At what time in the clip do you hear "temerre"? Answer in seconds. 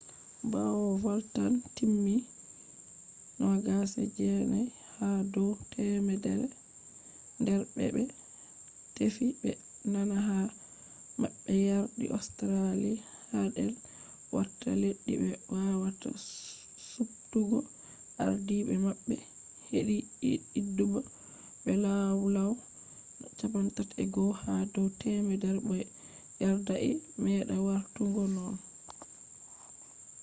5.71-6.47, 25.01-25.49